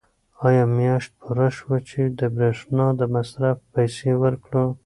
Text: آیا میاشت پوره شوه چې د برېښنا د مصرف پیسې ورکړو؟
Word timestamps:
آیا 0.47 0.63
میاشت 0.77 1.11
پوره 1.21 1.47
شوه 1.57 1.77
چې 1.89 2.01
د 2.19 2.21
برېښنا 2.35 2.87
د 2.99 3.01
مصرف 3.15 3.57
پیسې 3.73 4.11
ورکړو؟ 4.23 4.65